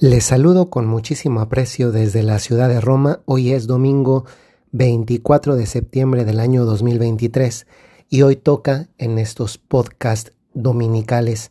Les 0.00 0.22
saludo 0.22 0.70
con 0.70 0.86
muchísimo 0.86 1.40
aprecio 1.40 1.90
desde 1.90 2.22
la 2.22 2.38
ciudad 2.38 2.68
de 2.68 2.80
Roma. 2.80 3.18
Hoy 3.24 3.50
es 3.52 3.66
domingo 3.66 4.26
24 4.70 5.56
de 5.56 5.66
septiembre 5.66 6.24
del 6.24 6.38
año 6.38 6.64
2023 6.64 7.66
y 8.08 8.22
hoy 8.22 8.36
toca 8.36 8.90
en 8.98 9.18
estos 9.18 9.58
podcasts 9.58 10.30
dominicales 10.54 11.50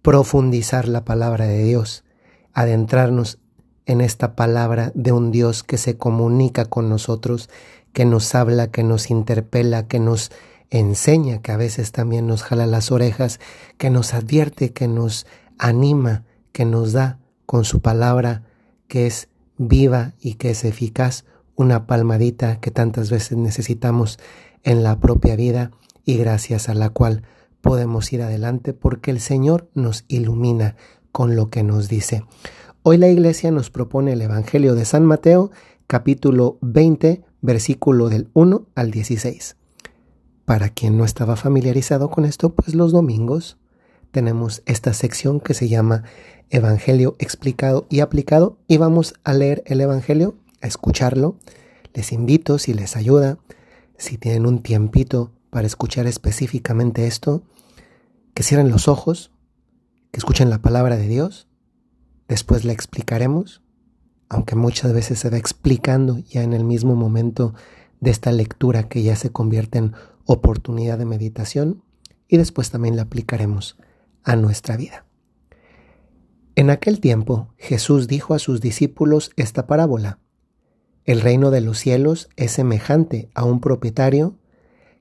profundizar 0.00 0.86
la 0.86 1.04
palabra 1.04 1.46
de 1.46 1.64
Dios, 1.64 2.04
adentrarnos 2.52 3.40
en 3.84 4.00
esta 4.00 4.36
palabra 4.36 4.92
de 4.94 5.10
un 5.10 5.32
Dios 5.32 5.64
que 5.64 5.76
se 5.76 5.96
comunica 5.96 6.66
con 6.66 6.88
nosotros, 6.88 7.50
que 7.92 8.04
nos 8.04 8.32
habla, 8.36 8.70
que 8.70 8.84
nos 8.84 9.10
interpela, 9.10 9.88
que 9.88 9.98
nos 9.98 10.30
enseña, 10.70 11.42
que 11.42 11.50
a 11.50 11.56
veces 11.56 11.90
también 11.90 12.28
nos 12.28 12.44
jala 12.44 12.66
las 12.66 12.92
orejas, 12.92 13.40
que 13.76 13.90
nos 13.90 14.14
advierte, 14.14 14.72
que 14.72 14.86
nos 14.86 15.26
anima, 15.58 16.22
que 16.52 16.64
nos 16.64 16.92
da 16.92 17.18
con 17.48 17.64
su 17.64 17.80
palabra 17.80 18.42
que 18.88 19.06
es 19.06 19.30
viva 19.56 20.12
y 20.20 20.34
que 20.34 20.50
es 20.50 20.66
eficaz, 20.66 21.24
una 21.56 21.86
palmadita 21.86 22.60
que 22.60 22.70
tantas 22.70 23.10
veces 23.10 23.38
necesitamos 23.38 24.18
en 24.64 24.82
la 24.82 25.00
propia 25.00 25.34
vida 25.34 25.70
y 26.04 26.18
gracias 26.18 26.68
a 26.68 26.74
la 26.74 26.90
cual 26.90 27.22
podemos 27.62 28.12
ir 28.12 28.20
adelante 28.20 28.74
porque 28.74 29.10
el 29.10 29.18
Señor 29.18 29.70
nos 29.72 30.04
ilumina 30.08 30.76
con 31.10 31.36
lo 31.36 31.48
que 31.48 31.62
nos 31.62 31.88
dice. 31.88 32.22
Hoy 32.82 32.98
la 32.98 33.08
iglesia 33.08 33.50
nos 33.50 33.70
propone 33.70 34.12
el 34.12 34.20
Evangelio 34.20 34.74
de 34.74 34.84
San 34.84 35.06
Mateo, 35.06 35.50
capítulo 35.86 36.58
20, 36.60 37.24
versículo 37.40 38.10
del 38.10 38.28
1 38.34 38.66
al 38.74 38.90
16. 38.90 39.56
Para 40.44 40.68
quien 40.68 40.98
no 40.98 41.04
estaba 41.06 41.34
familiarizado 41.34 42.10
con 42.10 42.26
esto, 42.26 42.54
pues 42.54 42.74
los 42.74 42.92
domingos 42.92 43.57
tenemos 44.10 44.62
esta 44.66 44.92
sección 44.92 45.40
que 45.40 45.54
se 45.54 45.68
llama 45.68 46.04
Evangelio 46.50 47.16
explicado 47.18 47.86
y 47.90 48.00
aplicado 48.00 48.58
y 48.66 48.78
vamos 48.78 49.14
a 49.24 49.34
leer 49.34 49.62
el 49.66 49.80
Evangelio, 49.80 50.36
a 50.60 50.66
escucharlo. 50.66 51.36
Les 51.94 52.12
invito, 52.12 52.58
si 52.58 52.74
les 52.74 52.96
ayuda, 52.96 53.38
si 53.96 54.18
tienen 54.18 54.46
un 54.46 54.62
tiempito 54.62 55.32
para 55.50 55.66
escuchar 55.66 56.06
específicamente 56.06 57.06
esto, 57.06 57.42
que 58.34 58.42
cierren 58.42 58.70
los 58.70 58.88
ojos, 58.88 59.30
que 60.10 60.18
escuchen 60.18 60.50
la 60.50 60.62
palabra 60.62 60.96
de 60.96 61.08
Dios, 61.08 61.48
después 62.28 62.64
la 62.64 62.72
explicaremos, 62.72 63.62
aunque 64.28 64.56
muchas 64.56 64.92
veces 64.92 65.18
se 65.18 65.30
va 65.30 65.38
explicando 65.38 66.18
ya 66.18 66.42
en 66.42 66.52
el 66.52 66.64
mismo 66.64 66.94
momento 66.94 67.54
de 68.00 68.10
esta 68.10 68.30
lectura 68.30 68.88
que 68.88 69.02
ya 69.02 69.16
se 69.16 69.30
convierte 69.30 69.78
en 69.78 69.94
oportunidad 70.24 70.98
de 70.98 71.06
meditación, 71.06 71.82
y 72.28 72.36
después 72.36 72.70
también 72.70 72.96
la 72.96 73.02
aplicaremos 73.02 73.76
a 74.24 74.36
nuestra 74.36 74.76
vida. 74.76 75.04
En 76.54 76.70
aquel 76.70 77.00
tiempo 77.00 77.54
Jesús 77.56 78.08
dijo 78.08 78.34
a 78.34 78.38
sus 78.38 78.60
discípulos 78.60 79.30
esta 79.36 79.66
parábola. 79.66 80.18
El 81.04 81.20
reino 81.20 81.50
de 81.50 81.60
los 81.60 81.78
cielos 81.78 82.28
es 82.36 82.52
semejante 82.52 83.30
a 83.34 83.44
un 83.44 83.60
propietario 83.60 84.36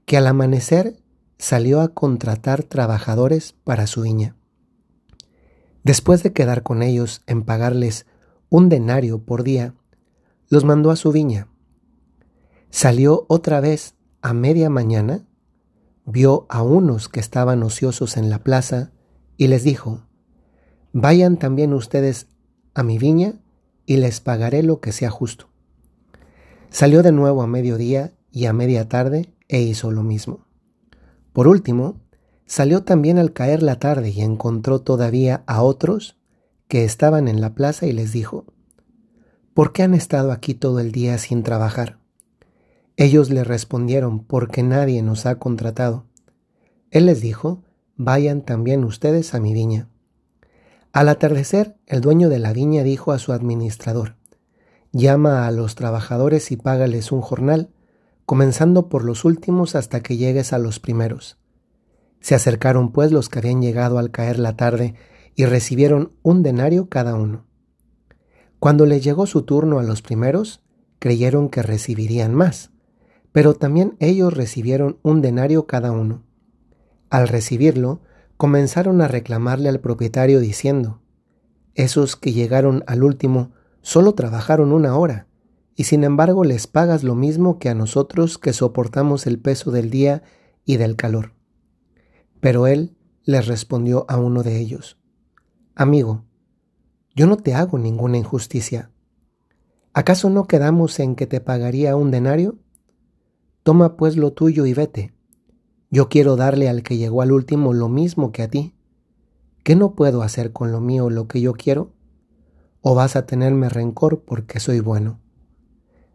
que 0.05 0.17
al 0.17 0.27
amanecer 0.27 1.01
salió 1.37 1.81
a 1.81 1.89
contratar 1.89 2.63
trabajadores 2.63 3.53
para 3.63 3.87
su 3.87 4.01
viña. 4.03 4.35
Después 5.83 6.21
de 6.21 6.33
quedar 6.33 6.63
con 6.63 6.83
ellos 6.83 7.23
en 7.27 7.43
pagarles 7.43 8.05
un 8.49 8.69
denario 8.69 9.23
por 9.23 9.43
día, 9.43 9.73
los 10.49 10.63
mandó 10.63 10.91
a 10.91 10.95
su 10.95 11.11
viña. 11.11 11.47
Salió 12.69 13.25
otra 13.29 13.61
vez 13.61 13.95
a 14.21 14.33
media 14.33 14.69
mañana, 14.69 15.25
vio 16.05 16.45
a 16.49 16.61
unos 16.61 17.09
que 17.09 17.19
estaban 17.19 17.63
ociosos 17.63 18.15
en 18.17 18.29
la 18.29 18.43
plaza 18.43 18.91
y 19.37 19.47
les 19.47 19.63
dijo, 19.63 20.01
Vayan 20.93 21.37
también 21.37 21.73
ustedes 21.73 22.27
a 22.73 22.83
mi 22.83 22.97
viña 22.97 23.33
y 23.85 23.97
les 23.97 24.19
pagaré 24.19 24.63
lo 24.63 24.79
que 24.81 24.91
sea 24.91 25.09
justo. 25.09 25.47
Salió 26.69 27.03
de 27.03 27.11
nuevo 27.11 27.41
a 27.41 27.47
mediodía 27.47 28.13
y 28.31 28.45
a 28.45 28.53
media 28.53 28.89
tarde 28.89 29.29
e 29.47 29.61
hizo 29.61 29.91
lo 29.91 30.03
mismo. 30.03 30.45
Por 31.33 31.47
último, 31.47 32.01
salió 32.45 32.83
también 32.83 33.19
al 33.19 33.31
caer 33.31 33.61
la 33.63 33.79
tarde 33.79 34.09
y 34.09 34.21
encontró 34.21 34.79
todavía 34.81 35.43
a 35.45 35.61
otros 35.61 36.17
que 36.67 36.83
estaban 36.83 37.27
en 37.27 37.41
la 37.41 37.53
plaza 37.53 37.85
y 37.85 37.93
les 37.93 38.11
dijo, 38.11 38.45
¿Por 39.53 39.73
qué 39.73 39.83
han 39.83 39.93
estado 39.93 40.31
aquí 40.31 40.53
todo 40.53 40.79
el 40.79 40.91
día 40.91 41.17
sin 41.17 41.43
trabajar? 41.43 41.99
Ellos 42.95 43.29
le 43.29 43.43
respondieron, 43.43 44.23
porque 44.23 44.63
nadie 44.63 45.01
nos 45.01 45.25
ha 45.25 45.39
contratado. 45.39 46.05
Él 46.91 47.05
les 47.05 47.21
dijo, 47.21 47.63
vayan 47.97 48.43
también 48.43 48.83
ustedes 48.83 49.33
a 49.33 49.39
mi 49.39 49.53
viña. 49.53 49.89
Al 50.93 51.09
atardecer, 51.09 51.75
el 51.85 52.01
dueño 52.01 52.29
de 52.29 52.39
la 52.39 52.53
viña 52.53 52.83
dijo 52.83 53.11
a 53.11 53.19
su 53.19 53.33
administrador, 53.33 54.15
llama 54.91 55.47
a 55.47 55.51
los 55.51 55.75
trabajadores 55.75 56.51
y 56.51 56.57
págales 56.57 57.11
un 57.11 57.21
jornal, 57.21 57.69
comenzando 58.25 58.87
por 58.89 59.03
los 59.03 59.25
últimos 59.25 59.75
hasta 59.75 60.01
que 60.01 60.17
llegues 60.17 60.53
a 60.53 60.59
los 60.59 60.79
primeros. 60.79 61.37
Se 62.19 62.35
acercaron 62.35 62.91
pues 62.91 63.11
los 63.11 63.29
que 63.29 63.39
habían 63.39 63.61
llegado 63.61 63.97
al 63.97 64.11
caer 64.11 64.39
la 64.39 64.55
tarde 64.55 64.95
y 65.35 65.45
recibieron 65.45 66.13
un 66.23 66.43
denario 66.43 66.89
cada 66.89 67.15
uno. 67.15 67.45
Cuando 68.59 68.85
les 68.85 69.03
llegó 69.03 69.27
su 69.27 69.43
turno 69.43 69.79
a 69.79 69.83
los 69.83 70.01
primeros, 70.01 70.63
creyeron 70.99 71.49
que 71.49 71.61
recibirían 71.61 72.33
más, 72.33 72.71
pero 73.31 73.53
también 73.53 73.95
ellos 73.99 74.33
recibieron 74.33 74.97
un 75.03 75.21
denario 75.21 75.67
cada 75.67 75.91
uno. 75.91 76.26
Al 77.09 77.29
recibirlo, 77.29 78.01
comenzaron 78.35 79.01
a 79.01 79.07
reclamarle 79.07 79.69
al 79.69 79.79
propietario 79.79 80.39
diciendo, 80.39 81.01
esos 81.73 82.15
que 82.15 82.33
llegaron 82.33 82.83
al 82.87 83.03
último 83.03 83.51
solo 83.81 84.13
trabajaron 84.13 84.73
una 84.73 84.97
hora, 84.97 85.27
y 85.75 85.85
sin 85.85 86.03
embargo 86.03 86.43
les 86.43 86.67
pagas 86.67 87.03
lo 87.03 87.15
mismo 87.15 87.59
que 87.59 87.69
a 87.69 87.75
nosotros 87.75 88.37
que 88.37 88.51
soportamos 88.51 89.25
el 89.25 89.39
peso 89.39 89.71
del 89.71 89.89
día 89.89 90.23
y 90.65 90.77
del 90.77 90.95
calor. 90.95 91.33
Pero 92.41 92.67
él 92.67 92.97
les 93.23 93.47
respondió 93.47 94.05
a 94.09 94.17
uno 94.17 94.43
de 94.43 94.57
ellos, 94.57 94.99
Amigo, 95.75 96.25
yo 97.15 97.27
no 97.27 97.37
te 97.37 97.53
hago 97.53 97.77
ninguna 97.77 98.17
injusticia. 98.17 98.91
¿Acaso 99.93 100.29
no 100.29 100.45
quedamos 100.45 100.99
en 100.99 101.15
que 101.15 101.27
te 101.27 101.39
pagaría 101.39 101.95
un 101.95 102.11
denario? 102.11 102.57
Toma 103.63 103.95
pues 103.95 104.17
lo 104.17 104.33
tuyo 104.33 104.65
y 104.65 104.73
vete 104.73 105.16
yo 105.89 106.09
quiero 106.09 106.35
darle 106.35 106.67
al 106.67 106.83
que 106.83 106.97
llegó 106.97 107.21
al 107.21 107.31
último 107.31 107.73
lo 107.73 107.87
mismo 107.87 108.31
que 108.31 108.43
a 108.43 108.49
ti. 108.49 108.73
¿Qué 109.63 109.75
no 109.75 109.95
puedo 109.95 110.21
hacer 110.21 110.51
con 110.51 110.71
lo 110.71 110.81
mío 110.81 111.09
lo 111.09 111.27
que 111.27 111.41
yo 111.41 111.53
quiero? 111.53 111.93
¿O 112.81 112.95
vas 112.95 113.15
a 113.15 113.25
tenerme 113.25 113.69
rencor 113.69 114.23
porque 114.23 114.59
soy 114.59 114.79
bueno? 114.79 115.19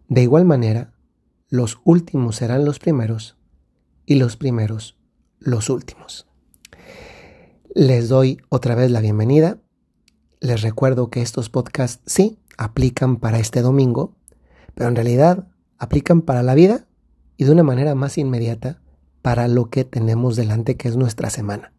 De 0.09 0.23
igual 0.23 0.45
manera, 0.45 0.93
los 1.49 1.81
últimos 1.85 2.37
serán 2.37 2.65
los 2.65 2.79
primeros 2.79 3.37
y 4.05 4.17
los 4.17 4.37
primeros 4.37 4.99
los 5.39 5.71
últimos. 5.71 6.27
Les 7.75 8.09
doy 8.09 8.41
otra 8.49 8.75
vez 8.75 8.91
la 8.91 9.01
bienvenida. 9.01 9.59
Les 10.41 10.61
recuerdo 10.61 11.09
que 11.09 11.23
estos 11.23 11.49
podcasts 11.49 12.03
sí 12.07 12.39
aplican 12.59 13.17
para 13.17 13.39
este 13.39 13.63
domingo, 13.63 14.15
pero 14.75 14.89
en 14.89 14.97
realidad 14.97 15.49
aplican 15.79 16.21
para 16.21 16.43
la 16.43 16.55
vida 16.55 16.87
y 17.37 17.45
de 17.45 17.53
una 17.53 17.63
manera 17.63 17.95
más 17.95 18.19
inmediata 18.19 18.82
para 19.23 19.49
lo 19.49 19.71
que 19.71 19.85
tenemos 19.85 20.37
delante, 20.37 20.77
que 20.77 20.89
es 20.89 20.97
nuestra 20.97 21.31
semana. 21.31 21.73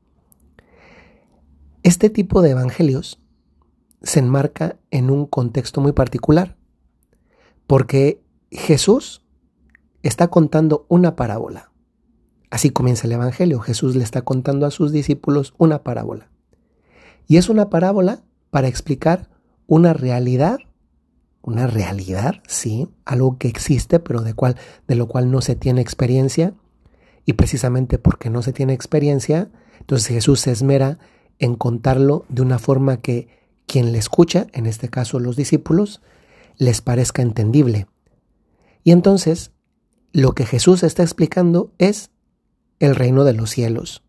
Este 1.84 2.10
tipo 2.10 2.42
de 2.42 2.52
evangelios 2.52 3.20
se 4.02 4.20
enmarca 4.20 4.78
en 4.92 5.10
un 5.10 5.26
contexto 5.26 5.82
muy 5.82 5.92
particular, 5.92 6.58
porque 7.68 8.24
Jesús 8.52 9.26
está 10.02 10.30
contando 10.30 10.86
una 10.90 11.16
parábola. 11.16 11.72
Así 12.50 12.70
comienza 12.70 13.08
el 13.08 13.14
Evangelio. 13.14 13.60
Jesús 13.60 13.96
le 13.96 14.04
está 14.04 14.22
contando 14.22 14.66
a 14.66 14.72
sus 14.72 14.92
discípulos 14.92 15.56
una 15.58 15.84
parábola. 15.84 16.30
Y 17.28 17.38
es 17.38 17.50
una 17.50 17.70
parábola 17.70 18.24
para 18.52 18.68
explicar 18.68 19.30
una 19.66 19.94
realidad, 19.94 20.60
una 21.42 21.66
realidad, 21.68 22.44
sí, 22.48 22.90
algo 23.06 23.38
que 23.38 23.48
existe, 23.48 24.00
pero 24.00 24.22
de, 24.22 24.36
de 24.88 24.96
lo 24.96 25.08
cual 25.08 25.32
no 25.32 25.42
se 25.42 25.56
tiene 25.56 25.82
experiencia, 25.82 26.54
y 27.26 27.34
precisamente 27.34 27.98
porque 27.98 28.30
no 28.30 28.42
se 28.42 28.54
tiene 28.54 28.74
experiencia, 28.74 29.50
entonces 29.80 30.08
Jesús 30.08 30.42
se 30.42 30.52
esmera 30.52 31.00
en 31.40 31.56
contarlo 31.56 32.26
de 32.30 32.42
una 32.42 32.60
forma 32.60 33.02
que 33.02 33.28
quien 33.66 33.92
le 33.92 33.98
escucha, 33.98 34.48
en 34.54 34.66
este 34.66 34.90
caso 34.90 35.20
los 35.20 35.36
discípulos, 35.36 36.02
les 36.58 36.82
parezca 36.82 37.22
entendible. 37.22 37.88
Y 38.84 38.92
entonces 38.92 39.52
lo 40.12 40.34
que 40.34 40.46
Jesús 40.46 40.84
está 40.84 41.02
explicando 41.02 41.72
es 41.78 42.12
el 42.80 42.96
reino 42.96 43.24
de 43.24 43.34
los 43.34 43.50
cielos. 43.50 44.04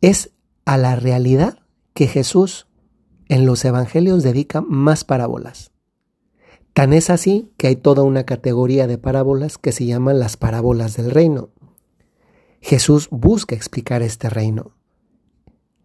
Es 0.00 0.30
a 0.64 0.78
la 0.78 0.96
realidad 0.96 1.58
que 1.94 2.06
Jesús 2.06 2.66
en 3.28 3.46
los 3.46 3.64
evangelios 3.64 4.22
dedica 4.22 4.60
más 4.60 5.04
parábolas. 5.04 5.71
Tan 6.72 6.94
es 6.94 7.10
así 7.10 7.52
que 7.58 7.66
hay 7.66 7.76
toda 7.76 8.02
una 8.02 8.24
categoría 8.24 8.86
de 8.86 8.96
parábolas 8.96 9.58
que 9.58 9.72
se 9.72 9.84
llaman 9.84 10.18
las 10.18 10.36
parábolas 10.36 10.96
del 10.96 11.10
reino. 11.10 11.50
Jesús 12.60 13.08
busca 13.10 13.54
explicar 13.54 14.02
este 14.02 14.30
reino. 14.30 14.72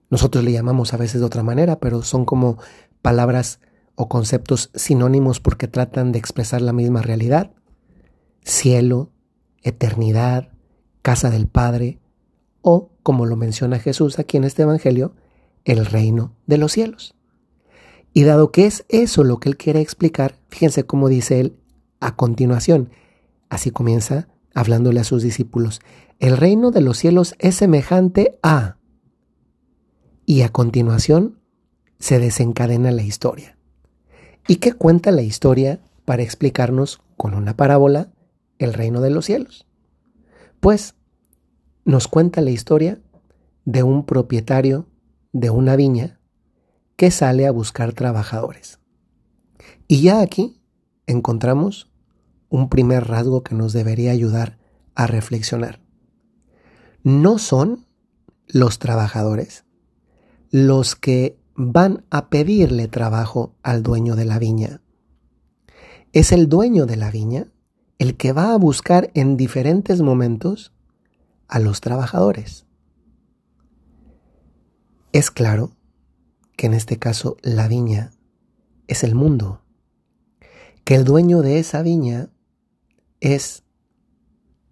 Nosotros 0.10 0.44
le 0.46 0.54
llamamos 0.54 0.94
a 0.94 0.98
veces 0.98 1.20
de 1.20 1.26
otra 1.26 1.44
manera, 1.44 1.80
pero 1.80 2.04
son 2.04 2.24
como 2.24 2.58
palabras 3.02 3.60
o 3.96 4.08
conceptos 4.08 4.70
sinónimos 4.76 5.42
porque 5.42 5.68
tratan 5.68 6.14
de 6.14 6.20
expresar 6.20 6.62
la 6.62 6.72
misma 6.72 7.02
realidad. 7.02 7.52
Cielo, 8.44 9.12
eternidad, 9.64 10.54
casa 11.02 11.30
del 11.30 11.48
Padre, 11.48 12.00
o, 12.62 12.92
como 13.04 13.26
lo 13.26 13.36
menciona 13.36 13.80
Jesús 13.80 14.20
aquí 14.20 14.38
en 14.38 14.46
este 14.46 14.62
Evangelio, 14.62 15.16
el 15.66 15.86
reino 15.86 16.34
de 16.46 16.58
los 16.58 16.72
cielos. 16.72 17.17
Y 18.18 18.24
dado 18.24 18.52
que 18.52 18.66
es 18.66 18.84
eso 18.90 19.24
lo 19.24 19.40
que 19.40 19.48
él 19.48 19.58
quiere 19.58 19.80
explicar, 19.80 20.40
fíjense 20.50 20.88
cómo 20.88 21.08
dice 21.08 21.40
él 21.40 21.60
a 22.00 22.16
continuación. 22.16 22.90
Así 23.48 23.70
comienza 23.70 24.28
hablándole 24.56 25.00
a 25.00 25.04
sus 25.04 25.22
discípulos. 25.22 25.82
El 26.18 26.36
reino 26.36 26.72
de 26.72 26.82
los 26.82 26.98
cielos 26.98 27.36
es 27.38 27.54
semejante 27.54 28.40
a... 28.42 28.78
Y 30.26 30.42
a 30.42 30.50
continuación 30.50 31.38
se 32.00 32.18
desencadena 32.18 32.90
la 32.92 33.04
historia. 33.04 33.56
¿Y 34.48 34.56
qué 34.56 34.74
cuenta 34.74 35.12
la 35.12 35.22
historia 35.22 35.80
para 36.04 36.24
explicarnos 36.24 37.04
con 37.18 37.36
una 37.36 37.56
parábola 37.56 38.10
el 38.58 38.74
reino 38.74 39.02
de 39.02 39.12
los 39.12 39.26
cielos? 39.26 39.68
Pues 40.60 40.96
nos 41.86 42.08
cuenta 42.08 42.42
la 42.42 42.50
historia 42.50 43.00
de 43.66 43.84
un 43.84 44.08
propietario 44.08 44.88
de 45.34 45.52
una 45.52 45.76
viña 45.76 46.17
que 46.98 47.12
sale 47.12 47.48
a 47.48 47.52
buscar 47.52 47.94
trabajadores. 47.94 48.80
Y 49.88 50.02
ya 50.02 50.20
aquí 50.20 50.62
encontramos 51.06 51.90
un 52.50 52.68
primer 52.68 53.08
rasgo 53.08 53.44
que 53.44 53.56
nos 53.56 53.72
debería 53.72 54.12
ayudar 54.12 54.58
a 54.96 55.08
reflexionar. 55.08 55.80
No 57.04 57.38
son 57.38 57.86
los 58.48 58.80
trabajadores 58.80 59.64
los 60.50 60.96
que 60.96 61.38
van 61.56 62.06
a 62.10 62.30
pedirle 62.30 62.88
trabajo 62.88 63.56
al 63.64 63.84
dueño 63.84 64.16
de 64.16 64.26
la 64.26 64.40
viña. 64.40 64.82
Es 66.14 66.32
el 66.32 66.50
dueño 66.50 66.86
de 66.86 66.96
la 66.96 67.12
viña 67.12 67.48
el 68.00 68.16
que 68.16 68.32
va 68.32 68.54
a 68.54 68.58
buscar 68.58 69.12
en 69.14 69.38
diferentes 69.38 70.02
momentos 70.02 70.74
a 71.48 71.60
los 71.60 71.82
trabajadores. 71.82 72.66
Es 75.12 75.32
claro 75.32 75.77
que 76.58 76.66
en 76.66 76.74
este 76.74 77.00
caso 77.00 77.38
la 77.42 77.70
viña 77.70 78.12
es 78.88 79.06
el 79.06 79.16
mundo, 79.16 79.62
que 80.84 80.96
el 80.96 81.06
dueño 81.06 81.42
de 81.42 81.60
esa 81.60 81.82
viña 81.82 82.30
es 83.22 83.64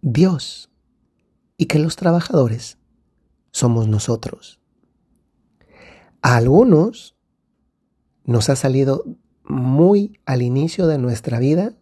Dios 0.01 0.69
y 1.57 1.67
que 1.67 1.79
los 1.79 1.95
trabajadores 1.95 2.77
somos 3.51 3.87
nosotros. 3.87 4.59
A 6.21 6.35
algunos 6.35 7.15
nos 8.25 8.49
ha 8.49 8.55
salido 8.55 9.03
muy 9.43 10.19
al 10.25 10.41
inicio 10.41 10.87
de 10.87 10.97
nuestra 10.97 11.37
vida, 11.37 11.77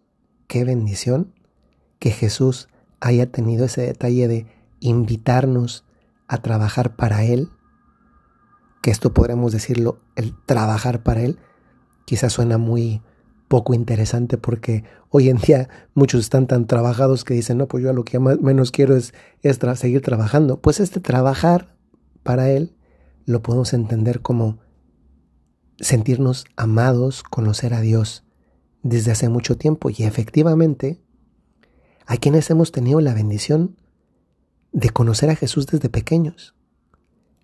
qué 0.48 0.66
bendición, 0.66 1.34
que 2.00 2.12
Jesús 2.12 2.68
haya 3.00 3.32
tenido 3.32 3.66
ese 3.66 3.82
detalle 3.82 4.28
de 4.28 4.48
invitarnos 4.82 5.86
a 6.28 6.42
trabajar 6.42 6.98
para 6.98 7.24
Él, 7.24 7.50
que 8.84 8.92
esto 8.92 9.14
podremos 9.14 9.54
decirlo, 9.54 10.02
el 10.18 10.36
trabajar 10.46 11.04
para 11.04 11.22
Él, 11.22 11.40
quizás 12.06 12.34
suena 12.34 12.58
muy 12.58 13.02
poco 13.48 13.74
interesante 13.74 14.38
porque 14.38 14.84
hoy 15.10 15.30
en 15.30 15.38
día 15.38 15.70
muchos 15.94 16.20
están 16.20 16.48
tan 16.48 16.68
trabajados 16.68 17.24
que 17.24 17.34
dicen, 17.34 17.60
no, 17.60 17.70
pues 17.70 17.82
yo 17.82 17.90
a 17.90 17.94
lo 17.94 18.04
que 18.04 18.20
menos 18.20 18.72
quiero 18.72 18.98
es, 18.98 19.14
es 19.42 19.58
seguir 19.76 20.02
trabajando. 20.02 20.60
Pues 20.60 20.82
este 20.82 21.00
trabajar 21.00 21.78
para 22.24 22.50
Él 22.50 22.76
lo 23.26 23.42
podemos 23.42 23.74
entender 23.74 24.20
como 24.20 24.60
sentirnos 25.80 26.44
amados, 26.58 27.24
conocer 27.24 27.74
a 27.74 27.80
Dios 27.80 28.26
desde 28.82 29.12
hace 29.12 29.30
mucho 29.30 29.58
tiempo 29.58 29.92
y 29.92 30.04
efectivamente 30.04 31.02
hay 32.06 32.18
quienes 32.18 32.50
hemos 32.50 32.74
tenido 32.74 33.00
la 33.00 33.14
bendición 33.14 33.78
de 34.74 34.90
conocer 34.90 35.30
a 35.30 35.38
Jesús 35.38 35.68
desde 35.68 35.88
pequeños, 35.88 36.54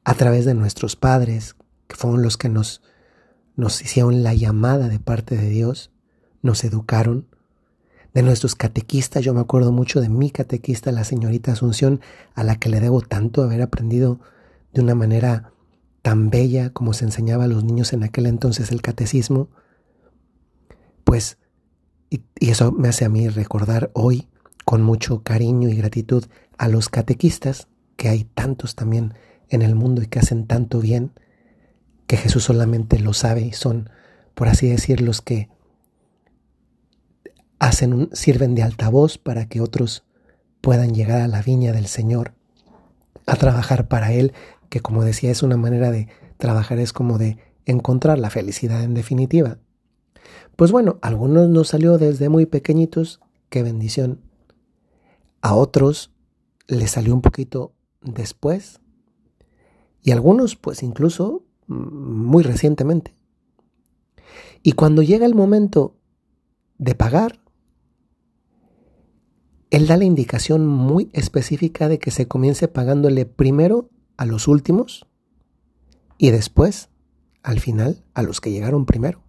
a 0.09 0.15
través 0.15 0.43
de 0.43 0.55
nuestros 0.55 0.95
padres, 0.95 1.55
que 1.87 1.95
fueron 1.95 2.23
los 2.23 2.35
que 2.35 2.49
nos, 2.49 2.81
nos 3.55 3.79
hicieron 3.83 4.23
la 4.23 4.33
llamada 4.33 4.87
de 4.87 4.97
parte 4.97 5.37
de 5.37 5.47
Dios, 5.49 5.91
nos 6.41 6.63
educaron, 6.63 7.27
de 8.15 8.23
nuestros 8.23 8.55
catequistas, 8.55 9.23
yo 9.23 9.35
me 9.35 9.41
acuerdo 9.41 9.71
mucho 9.71 10.01
de 10.01 10.09
mi 10.09 10.31
catequista, 10.31 10.91
la 10.91 11.03
señorita 11.03 11.51
Asunción, 11.51 12.01
a 12.33 12.43
la 12.43 12.55
que 12.55 12.69
le 12.69 12.79
debo 12.79 13.01
tanto 13.01 13.43
haber 13.43 13.61
aprendido 13.61 14.19
de 14.73 14.81
una 14.81 14.95
manera 14.95 15.51
tan 16.01 16.31
bella 16.31 16.71
como 16.71 16.93
se 16.93 17.05
enseñaba 17.05 17.43
a 17.43 17.47
los 17.47 17.63
niños 17.63 17.93
en 17.93 18.01
aquel 18.01 18.25
entonces 18.25 18.71
el 18.71 18.81
catecismo, 18.81 19.49
pues, 21.03 21.37
y, 22.09 22.23
y 22.39 22.49
eso 22.49 22.71
me 22.71 22.87
hace 22.87 23.05
a 23.05 23.09
mí 23.09 23.29
recordar 23.29 23.91
hoy 23.93 24.27
con 24.65 24.81
mucho 24.81 25.21
cariño 25.21 25.69
y 25.69 25.75
gratitud 25.75 26.25
a 26.57 26.67
los 26.67 26.89
catequistas, 26.89 27.67
que 27.95 28.09
hay 28.09 28.23
tantos 28.23 28.73
también 28.73 29.13
en 29.49 29.61
el 29.61 29.75
mundo 29.75 30.01
y 30.01 30.07
que 30.07 30.19
hacen 30.19 30.47
tanto 30.47 30.79
bien, 30.79 31.11
que 32.07 32.17
Jesús 32.17 32.43
solamente 32.43 32.99
lo 32.99 33.13
sabe 33.13 33.41
y 33.41 33.51
son, 33.51 33.89
por 34.33 34.47
así 34.47 34.67
decir, 34.67 35.01
los 35.01 35.21
que 35.21 35.49
hacen 37.59 38.09
sirven 38.13 38.55
de 38.55 38.63
altavoz 38.63 39.17
para 39.17 39.47
que 39.47 39.61
otros 39.61 40.03
puedan 40.61 40.93
llegar 40.93 41.21
a 41.21 41.27
la 41.27 41.41
viña 41.41 41.71
del 41.71 41.87
Señor, 41.87 42.33
a 43.25 43.35
trabajar 43.35 43.87
para 43.87 44.11
Él, 44.13 44.33
que 44.69 44.79
como 44.79 45.03
decía 45.03 45.31
es 45.31 45.43
una 45.43 45.57
manera 45.57 45.91
de 45.91 46.07
trabajar, 46.37 46.79
es 46.79 46.93
como 46.93 47.17
de 47.17 47.37
encontrar 47.65 48.17
la 48.17 48.29
felicidad 48.29 48.83
en 48.83 48.93
definitiva. 48.93 49.59
Pues 50.55 50.71
bueno, 50.71 50.99
a 51.01 51.07
algunos 51.07 51.49
nos 51.49 51.69
salió 51.69 51.97
desde 51.97 52.29
muy 52.29 52.45
pequeñitos, 52.45 53.19
qué 53.49 53.63
bendición. 53.63 54.21
A 55.41 55.55
otros 55.55 56.11
les 56.67 56.91
salió 56.91 57.13
un 57.13 57.21
poquito 57.21 57.73
después. 58.01 58.79
Y 60.01 60.11
algunos 60.11 60.55
pues 60.55 60.83
incluso 60.83 61.45
mm, 61.67 62.25
muy 62.25 62.43
recientemente. 62.43 63.15
Y 64.63 64.73
cuando 64.73 65.01
llega 65.01 65.25
el 65.25 65.35
momento 65.35 65.95
de 66.77 66.95
pagar, 66.95 67.39
él 69.69 69.87
da 69.87 69.97
la 69.97 70.05
indicación 70.05 70.65
muy 70.65 71.09
específica 71.13 71.87
de 71.87 71.99
que 71.99 72.11
se 72.11 72.27
comience 72.27 72.67
pagándole 72.67 73.25
primero 73.25 73.89
a 74.17 74.25
los 74.25 74.47
últimos 74.47 75.05
y 76.17 76.31
después, 76.31 76.89
al 77.43 77.59
final, 77.59 78.03
a 78.13 78.23
los 78.23 78.41
que 78.41 78.51
llegaron 78.51 78.85
primero. 78.85 79.23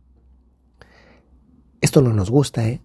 Esto 1.81 2.03
no 2.03 2.13
nos 2.13 2.31
gusta, 2.31 2.69
¿eh? 2.69 2.83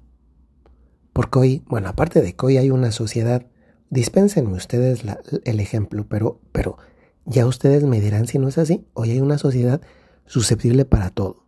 Porque 1.11 1.39
hoy, 1.39 1.63
bueno, 1.67 1.89
aparte 1.89 2.21
de 2.21 2.35
que 2.35 2.45
hoy 2.45 2.57
hay 2.57 2.69
una 2.71 2.91
sociedad, 2.91 3.47
dispénsenme 3.89 4.53
ustedes 4.53 5.03
el 5.45 5.59
ejemplo, 5.59 6.05
pero, 6.07 6.41
pero 6.51 6.77
ya 7.25 7.45
ustedes 7.45 7.83
me 7.83 7.99
dirán 7.99 8.27
si 8.27 8.39
no 8.39 8.47
es 8.47 8.57
así. 8.57 8.87
Hoy 8.93 9.11
hay 9.11 9.19
una 9.19 9.37
sociedad 9.37 9.81
susceptible 10.25 10.85
para 10.85 11.09
todo. 11.09 11.45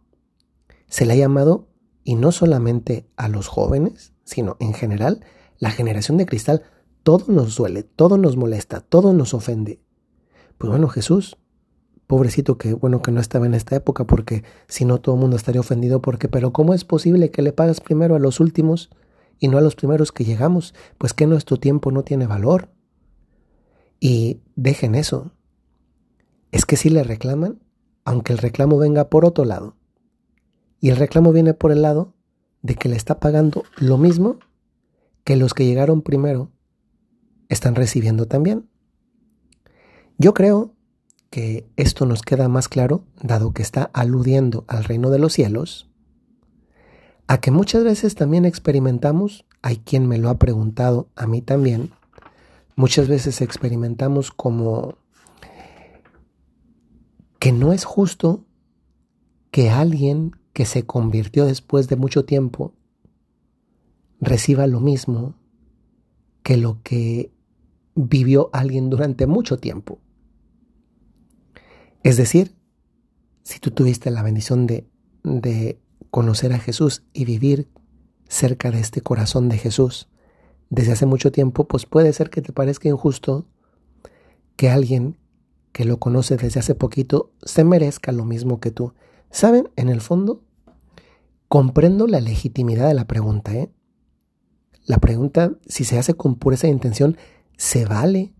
Se 0.88 1.06
le 1.06 1.14
ha 1.14 1.18
llamado, 1.18 1.68
y 2.04 2.16
no 2.16 2.32
solamente 2.32 3.10
a 3.18 3.28
los 3.28 3.48
jóvenes, 3.48 4.14
sino 4.24 4.56
en 4.60 4.74
general, 4.74 5.26
la 5.60 5.72
generación 5.72 6.18
de 6.18 6.26
cristal, 6.26 6.64
todo 7.04 7.26
nos 7.28 7.56
duele, 7.58 7.84
todo 7.84 8.18
nos 8.18 8.38
molesta, 8.38 8.82
todo 8.82 9.14
nos 9.14 9.34
ofende. 9.34 9.82
Pues 10.58 10.70
bueno, 10.70 10.88
Jesús, 10.88 11.38
pobrecito 12.08 12.58
que 12.58 12.74
bueno 12.74 13.02
que 13.02 13.12
no 13.12 13.20
estaba 13.20 13.46
en 13.46 13.54
esta 13.54 13.76
época 13.76 14.06
porque 14.06 14.44
si 14.68 14.86
no 14.86 15.00
todo 15.00 15.16
el 15.16 15.22
mundo 15.22 15.36
estaría 15.36 15.60
ofendido 15.60 16.02
porque 16.02 16.30
pero 16.30 16.54
¿cómo 16.54 16.74
es 16.74 16.86
posible 16.86 17.32
que 17.32 17.42
le 17.42 17.52
pagas 17.52 17.82
primero 17.82 18.16
a 18.16 18.20
los 18.20 18.40
últimos 18.40 18.90
y 19.38 19.50
no 19.50 19.58
a 19.58 19.62
los 19.62 19.76
primeros 19.76 20.12
que 20.12 20.24
llegamos? 20.24 20.74
Pues 20.98 21.14
que 21.14 21.28
nuestro 21.28 21.58
tiempo 21.58 21.92
no 21.92 22.04
tiene 22.04 22.26
valor. 22.26 22.70
Y 24.00 24.42
dejen 24.56 24.96
eso. 24.96 25.34
Es 26.58 26.66
que 26.66 26.76
si 26.76 26.90
le 26.90 27.04
reclaman, 27.04 27.60
aunque 28.04 28.34
el 28.34 28.40
reclamo 28.40 28.80
venga 28.80 29.12
por 29.12 29.26
otro 29.26 29.46
lado. 29.46 29.76
Y 30.80 30.90
el 30.90 30.96
reclamo 30.96 31.32
viene 31.32 31.54
por 31.54 31.72
el 31.72 31.84
lado 31.84 32.16
de 32.64 32.74
que 32.74 32.90
le 32.90 32.96
está 32.96 33.20
pagando 33.20 33.64
lo 33.78 34.00
mismo 34.00 34.40
que 35.24 35.36
los 35.36 35.54
que 35.54 35.68
llegaron 35.68 36.02
primero 36.02 36.50
están 37.48 37.76
recibiendo 37.76 38.26
también. 38.26 38.68
Yo 40.18 40.34
creo 40.34 40.74
que 41.30 41.70
esto 41.76 42.08
nos 42.08 42.24
queda 42.24 42.48
más 42.48 42.70
claro, 42.70 43.04
dado 43.22 43.52
que 43.52 43.62
está 43.62 43.92
aludiendo 43.94 44.66
al 44.68 44.84
reino 44.84 45.12
de 45.12 45.20
los 45.20 45.34
cielos, 45.34 45.92
a 47.28 47.40
que 47.40 47.52
muchas 47.52 47.84
veces 47.84 48.16
también 48.16 48.46
experimentamos, 48.46 49.46
hay 49.62 49.78
quien 49.78 50.08
me 50.08 50.18
lo 50.18 50.30
ha 50.30 50.40
preguntado 50.40 51.08
a 51.16 51.28
mí 51.28 51.44
también, 51.44 51.92
muchas 52.76 53.08
veces 53.08 53.42
experimentamos 53.42 54.32
como 54.32 54.98
que 57.40 57.52
no 57.52 57.74
es 57.74 57.86
justo 57.86 58.46
que 59.52 59.70
alguien 59.70 60.32
que 60.54 60.66
se 60.66 60.86
convirtió 60.86 61.46
después 61.46 61.88
de 61.88 61.96
mucho 61.96 62.26
tiempo 62.26 62.74
reciba 64.20 64.68
lo 64.68 64.80
mismo 64.80 65.36
que 66.44 66.58
lo 66.58 66.82
que 66.84 67.32
vivió 67.96 68.50
alguien 68.54 68.90
durante 68.90 69.28
mucho 69.28 69.58
tiempo. 69.58 70.00
Es 72.04 72.18
decir, 72.18 72.56
si 73.44 73.60
tú 73.60 73.72
tuviste 73.72 74.10
la 74.12 74.24
bendición 74.24 74.66
de 74.68 74.88
de 75.28 75.80
conocer 76.10 76.54
a 76.54 76.60
Jesús 76.60 77.04
y 77.14 77.26
vivir 77.26 77.68
cerca 78.28 78.72
de 78.72 78.80
este 78.80 79.02
corazón 79.02 79.50
de 79.50 79.58
Jesús 79.58 80.08
desde 80.70 80.94
hace 80.94 81.06
mucho 81.06 81.32
tiempo, 81.32 81.68
pues 81.68 81.86
puede 81.86 82.12
ser 82.14 82.30
que 82.30 82.42
te 82.42 82.54
parezca 82.54 82.90
injusto 82.90 83.46
que 84.56 84.70
alguien 84.70 85.18
que 85.78 85.86
lo 85.86 86.00
conoce 86.00 86.38
desde 86.38 86.60
hace 86.60 86.74
poquito 86.74 87.30
se 87.44 87.64
merezca 87.64 88.12
lo 88.12 88.26
mismo 88.26 88.60
que 88.60 88.72
tú. 88.72 88.96
¿Saben? 89.30 89.70
En 89.76 89.90
el 89.90 90.02
fondo, 90.02 90.42
comprendo 91.48 92.08
la 92.08 92.20
legitimidad 92.20 92.88
de 92.88 92.96
la 92.96 93.06
pregunta. 93.06 93.54
¿eh? 93.54 93.70
La 94.88 94.98
pregunta, 94.98 95.52
si 95.68 95.84
se 95.84 96.00
hace 96.00 96.16
con 96.16 96.34
pureza 96.34 96.66
de 96.66 96.74
intención, 96.74 97.16
¿se 97.58 97.86
vale 97.86 98.34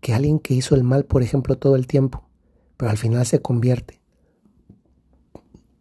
que 0.00 0.14
alguien 0.14 0.38
que 0.38 0.54
hizo 0.54 0.76
el 0.76 0.84
mal, 0.84 1.04
por 1.04 1.24
ejemplo, 1.24 1.58
todo 1.58 1.74
el 1.74 1.88
tiempo, 1.88 2.28
pero 2.76 2.92
al 2.92 2.96
final 2.96 3.26
se 3.26 3.42
convierte, 3.42 4.00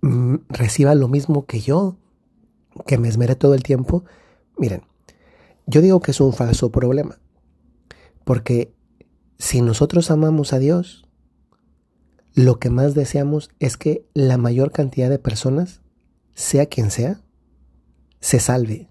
mm, 0.01 0.37
reciba 0.49 0.95
lo 0.95 1.07
mismo 1.09 1.45
que 1.45 1.59
yo, 1.59 1.99
que 2.87 2.97
me 2.97 3.07
esmeré 3.07 3.35
todo 3.35 3.53
el 3.53 3.61
tiempo? 3.61 4.03
Miren, 4.57 4.81
yo 5.67 5.81
digo 5.81 5.99
que 5.99 6.09
es 6.09 6.19
un 6.19 6.33
falso 6.33 6.71
problema, 6.71 7.19
porque 8.23 8.73
si 9.37 9.61
nosotros 9.61 10.09
amamos 10.11 10.53
a 10.53 10.59
Dios, 10.59 11.07
lo 12.33 12.59
que 12.59 12.69
más 12.69 12.93
deseamos 12.93 13.49
es 13.59 13.77
que 13.77 14.05
la 14.13 14.37
mayor 14.37 14.71
cantidad 14.71 15.09
de 15.09 15.19
personas, 15.19 15.81
sea 16.33 16.67
quien 16.67 16.91
sea, 16.91 17.21
se 18.19 18.39
salve. 18.39 18.89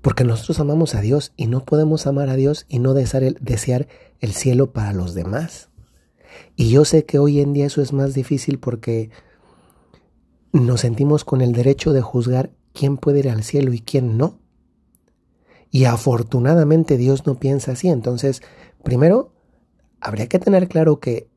Porque 0.00 0.24
nosotros 0.24 0.60
amamos 0.60 0.94
a 0.94 1.00
Dios 1.00 1.32
y 1.36 1.46
no 1.46 1.64
podemos 1.64 2.06
amar 2.06 2.30
a 2.30 2.36
Dios 2.36 2.64
y 2.68 2.78
no 2.78 2.94
desear 2.94 3.22
el, 3.22 3.36
desear 3.40 3.86
el 4.20 4.32
cielo 4.32 4.72
para 4.72 4.92
los 4.92 5.14
demás. 5.14 5.68
Y 6.56 6.70
yo 6.70 6.84
sé 6.84 7.04
que 7.04 7.18
hoy 7.18 7.40
en 7.40 7.52
día 7.52 7.66
eso 7.66 7.82
es 7.82 7.92
más 7.92 8.14
difícil 8.14 8.58
porque 8.58 9.10
nos 10.52 10.80
sentimos 10.80 11.24
con 11.24 11.40
el 11.42 11.52
derecho 11.52 11.92
de 11.92 12.00
juzgar 12.00 12.50
quién 12.72 12.96
puede 12.96 13.20
ir 13.20 13.28
al 13.28 13.42
cielo 13.42 13.72
y 13.72 13.80
quién 13.80 14.16
no. 14.16 14.38
Y 15.70 15.84
afortunadamente 15.84 16.96
Dios 16.96 17.26
no 17.26 17.38
piensa 17.38 17.72
así. 17.72 17.88
Entonces, 17.88 18.42
primero, 18.82 19.32
habría 20.00 20.28
que 20.28 20.38
tener 20.38 20.68
claro 20.68 21.00
que, 21.00 21.28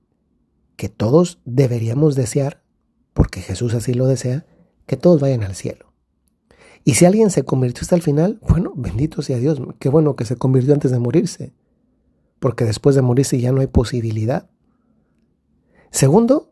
que 0.76 0.90
todos 0.90 1.40
deberíamos 1.46 2.16
desear, 2.16 2.64
porque 3.14 3.42
Jesús 3.42 3.74
así 3.74 3.94
lo 3.94 4.08
desea, 4.08 4.46
que 4.86 4.98
todos 4.98 5.22
vayan 5.22 5.44
al 5.44 5.56
cielo. 5.56 5.94
Y 6.84 6.96
si 6.96 7.06
alguien 7.06 7.30
se 7.30 7.44
convirtió 7.44 7.82
hasta 7.82 7.96
el 7.96 8.02
final, 8.02 8.40
bueno, 8.48 8.74
bendito 8.76 9.22
sea 9.22 9.38
Dios, 9.38 9.62
qué 9.80 9.90
bueno 9.90 10.16
que 10.16 10.26
se 10.26 10.36
convirtió 10.36 10.74
antes 10.74 10.92
de 10.92 11.00
morirse, 11.00 11.54
porque 12.40 12.66
después 12.66 12.96
de 12.96 13.02
morirse 13.02 13.40
ya 13.40 13.52
no 13.52 13.62
hay 13.62 13.68
posibilidad. 13.68 14.50
Segundo, 15.92 16.52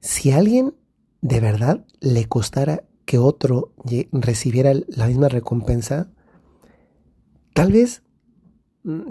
si 0.00 0.32
alguien 0.32 0.74
de 1.22 1.40
verdad 1.40 1.86
le 2.00 2.26
costara 2.26 2.84
que 3.06 3.18
otro 3.18 3.72
recibiera 4.12 4.72
la 4.88 5.06
misma 5.06 5.28
recompensa, 5.28 6.10
tal 7.54 7.72
vez, 7.72 8.02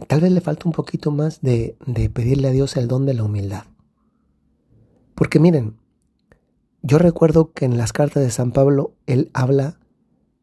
tal 0.07 0.21
vez 0.21 0.31
le 0.31 0.41
falta 0.41 0.63
un 0.65 0.71
poquito 0.71 1.11
más 1.11 1.41
de, 1.41 1.77
de 1.85 2.09
pedirle 2.09 2.47
a 2.47 2.51
Dios 2.51 2.77
el 2.77 2.87
don 2.87 3.05
de 3.05 3.13
la 3.13 3.23
humildad. 3.23 3.65
Porque 5.15 5.39
miren, 5.39 5.77
yo 6.81 6.97
recuerdo 6.97 7.51
que 7.51 7.65
en 7.65 7.77
las 7.77 7.93
cartas 7.93 8.23
de 8.23 8.31
San 8.31 8.51
Pablo 8.51 8.95
él 9.05 9.31
habla 9.33 9.79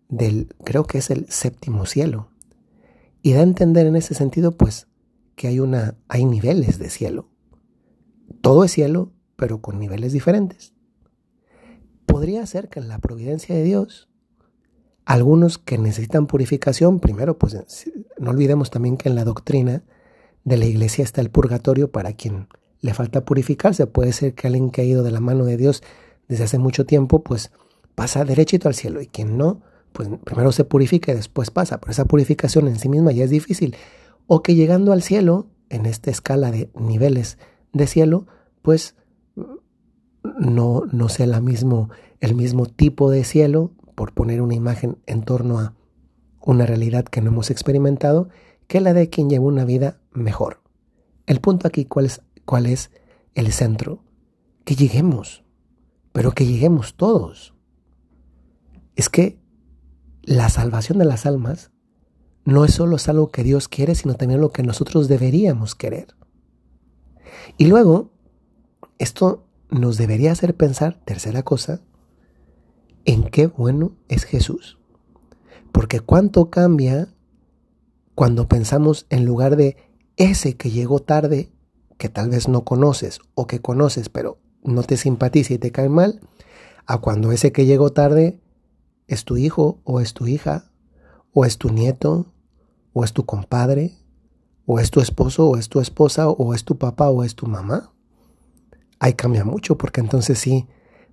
del, 0.09 0.55
creo 0.65 0.85
que 0.85 0.99
es 0.99 1.11
el 1.11 1.29
séptimo 1.29 1.87
cielo. 1.87 2.29
Y 3.23 3.33
da 3.33 3.41
a 3.41 3.45
entender 3.45 3.87
en 3.87 3.97
ese 3.97 4.15
sentido, 4.15 4.57
pues, 4.57 4.89
que 5.37 5.49
hay 5.49 5.61
una, 5.61 5.97
hay 6.09 6.25
niveles 6.25 6.79
de 6.79 6.91
cielo. 6.91 7.29
Todo 8.41 8.65
es 8.65 8.73
cielo, 8.73 9.12
pero 9.37 9.62
con 9.62 9.79
niveles 9.79 10.12
diferentes. 10.12 10.75
Podría 12.07 12.45
ser 12.47 12.69
que 12.69 12.81
en 12.81 12.89
la 12.89 12.99
providencia 12.99 13.55
de 13.55 13.62
Dios, 13.62 14.09
algunos 15.05 15.59
que 15.59 15.79
necesitan 15.79 16.27
purificación, 16.27 17.01
primero, 17.01 17.39
pues 17.39 17.57
no 18.19 18.31
olvidemos 18.31 18.71
también 18.71 18.97
que 18.97 19.09
en 19.09 19.15
la 19.15 19.25
doctrina 19.25 19.83
de 20.45 20.57
la 20.57 20.67
iglesia 20.67 21.05
está 21.05 21.21
el 21.21 21.31
purgatorio 21.31 21.91
para 21.91 22.13
quien 22.13 22.49
le 22.81 22.95
falta 22.95 23.25
purificarse. 23.25 23.87
Puede 23.87 24.13
ser 24.13 24.35
que 24.35 24.47
alguien 24.47 24.71
que 24.71 24.83
ha 24.83 24.85
ido 24.85 25.03
de 25.03 25.11
la 25.11 25.21
mano 25.21 25.45
de 25.45 25.57
Dios 25.57 25.83
desde 26.29 26.45
hace 26.45 26.59
mucho 26.59 26.87
tiempo, 26.87 27.23
pues 27.23 27.51
pasa 27.95 28.25
derechito 28.25 28.69
al 28.69 28.75
cielo 28.75 29.01
y 29.01 29.07
quien 29.07 29.37
no, 29.37 29.63
pues 29.93 30.09
primero 30.25 30.53
se 30.53 30.65
purifica 30.65 31.13
y 31.13 31.17
después 31.17 31.51
pasa, 31.51 31.81
pero 31.81 31.93
esa 31.93 32.05
purificación 32.05 32.69
en 32.69 32.79
sí 32.79 32.89
misma 32.89 33.13
ya 33.13 33.25
es 33.25 33.31
difícil. 33.31 33.77
O 34.27 34.43
que 34.43 34.55
llegando 34.55 34.93
al 34.93 35.03
cielo, 35.03 35.49
en 35.69 35.87
esta 35.87 36.11
escala 36.11 36.51
de 36.51 36.71
niveles 36.75 37.39
de 37.73 37.87
cielo, 37.87 38.27
pues 38.63 38.95
no, 40.39 40.85
no 40.93 41.09
sea 41.09 41.27
la 41.27 41.41
mismo, 41.41 41.91
el 42.21 42.35
mismo 42.35 42.67
tipo 42.67 43.11
de 43.11 43.25
cielo, 43.25 43.73
por 44.03 44.15
poner 44.15 44.43
una 44.43 44.57
imagen 44.57 44.99
en 45.07 45.23
torno 45.23 45.61
a 45.61 45.77
una 46.41 46.67
realidad 46.67 47.05
que 47.05 47.21
no 47.21 47.29
hemos 47.29 47.53
experimentado, 47.53 48.31
que 48.67 48.81
la 48.81 48.95
de 48.95 49.09
quien 49.09 49.31
lleva 49.31 49.45
una 49.45 49.65
vida 49.65 50.01
mejor. 50.11 50.61
El 51.27 51.41
punto 51.41 51.69
aquí, 51.69 51.85
¿cuál 51.85 52.07
es, 52.07 52.21
cuál 52.45 52.67
es 52.67 52.91
el 53.35 53.53
centro? 53.53 54.03
Que 54.65 54.75
lleguemos, 54.75 55.45
pero 56.11 56.33
que 56.33 56.45
lleguemos 56.45 56.97
todos. 56.97 57.55
Es 58.97 59.09
que 59.09 59.39
la 60.25 60.49
salvación 60.49 60.99
de 60.99 61.05
las 61.05 61.25
almas 61.25 61.71
no 62.45 62.65
es 62.65 62.75
solo 62.75 62.97
algo 63.07 63.31
que 63.31 63.45
Dios 63.45 63.69
quiere, 63.69 63.95
sino 63.95 64.15
también 64.15 64.41
lo 64.41 64.51
que 64.51 64.65
nosotros 64.65 65.07
deberíamos 65.07 65.77
querer. 65.77 66.09
Y 67.57 67.67
luego, 67.67 68.11
esto 68.99 69.47
nos 69.71 69.97
debería 69.97 70.33
hacer 70.33 70.57
pensar, 70.57 71.01
tercera 71.05 71.45
cosa, 71.45 71.83
en 73.05 73.25
qué 73.25 73.47
bueno 73.47 73.93
es 74.09 74.25
Jesús. 74.25 74.79
Porque 75.73 76.01
cuánto 76.01 76.51
cambia 76.51 77.09
cuando 78.15 78.49
pensamos 78.49 79.07
en 79.11 79.25
lugar 79.25 79.57
de 79.57 79.77
ese 80.17 80.57
que 80.57 80.71
llegó 80.71 81.01
tarde, 81.01 81.51
que 81.99 82.09
tal 82.09 82.31
vez 82.31 82.49
no 82.49 82.65
conoces 82.65 83.21
o 83.35 83.47
que 83.47 83.61
conoces 83.61 84.09
pero 84.09 84.39
no 84.65 84.83
te 84.83 84.97
simpatiza 84.97 85.55
y 85.55 85.59
te 85.59 85.73
cae 85.73 85.89
mal, 85.89 86.21
a 86.87 86.99
cuando 86.99 87.33
ese 87.33 87.53
que 87.53 87.67
llegó 87.67 87.93
tarde 87.93 88.41
es 89.07 89.25
tu 89.25 89.37
hijo 89.37 89.81
o 89.85 90.01
es 90.01 90.15
tu 90.15 90.27
hija, 90.27 90.71
o 91.33 91.45
es 91.45 91.59
tu 91.59 91.71
nieto, 91.71 92.27
o 92.93 93.05
es 93.05 93.13
tu 93.13 93.25
compadre, 93.25 93.97
o 94.67 94.79
es 94.79 94.91
tu 94.91 95.01
esposo, 95.01 95.49
o 95.49 95.57
es 95.57 95.69
tu 95.69 95.81
esposa, 95.81 96.29
o 96.29 96.55
es 96.55 96.65
tu 96.65 96.79
papá, 96.79 97.09
o 97.09 97.25
es 97.25 97.35
tu 97.35 97.47
mamá. 97.47 97.93
Ahí 98.99 99.15
cambia 99.15 99.45
mucho 99.45 99.77
porque 99.77 100.01
entonces 100.01 100.39
sí 100.39 100.69